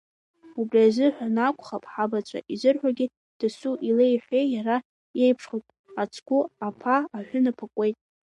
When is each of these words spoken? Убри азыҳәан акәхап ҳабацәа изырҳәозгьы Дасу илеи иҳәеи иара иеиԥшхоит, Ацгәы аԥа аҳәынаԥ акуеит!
Убри 0.59 0.79
азыҳәан 0.87 1.37
акәхап 1.47 1.83
ҳабацәа 1.91 2.39
изырҳәозгьы 2.53 3.07
Дасу 3.39 3.73
илеи 3.87 4.11
иҳәеи 4.15 4.47
иара 4.55 4.77
иеиԥшхоит, 5.19 5.65
Ацгәы 6.01 6.39
аԥа 6.67 6.95
аҳәынаԥ 7.17 7.59
акуеит! 7.65 7.97